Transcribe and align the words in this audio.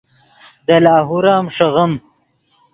دے 0.65 0.77
لاہور 0.83 1.25
ام 1.33 1.45
ݰیغیم 1.55 1.93